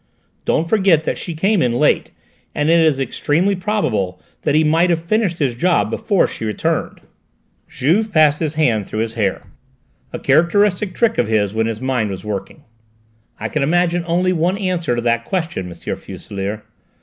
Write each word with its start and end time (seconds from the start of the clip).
Don't 0.45 0.67
forget 0.67 1.03
that 1.03 1.19
she 1.19 1.35
came 1.35 1.61
in 1.61 1.73
late, 1.73 2.09
and 2.55 2.71
it 2.71 2.79
is 2.79 2.99
extremely 2.99 3.55
probable 3.55 4.19
that 4.41 4.55
he 4.55 4.63
might 4.63 4.89
have 4.89 5.03
finished 5.03 5.37
his 5.37 5.53
job 5.53 5.91
before 5.91 6.27
she 6.27 6.43
returned." 6.43 7.01
Juve 7.69 8.11
passed 8.11 8.39
his 8.39 8.55
hand 8.55 8.87
through 8.87 9.01
his 9.01 9.13
hair, 9.13 9.43
a 10.11 10.17
characteristic 10.17 10.95
trick 10.95 11.17
when 11.17 11.67
his 11.67 11.81
mind 11.81 12.09
was 12.09 12.25
working. 12.25 12.63
"I 13.39 13.47
can 13.47 13.61
imagine 13.61 14.03
only 14.07 14.33
one 14.33 14.57
answer 14.57 14.95
to 14.95 15.01
that 15.03 15.23
question, 15.25 15.67
M. 15.71 15.75
Fuselier. 15.95 16.63